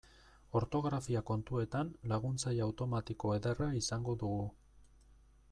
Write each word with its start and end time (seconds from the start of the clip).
Ortografia 0.59 1.21
kontuetan 1.27 1.91
laguntzaile 2.13 2.65
automatiko 2.69 3.35
ederra 3.37 3.69
izango 3.83 4.17
dugu. 4.25 4.43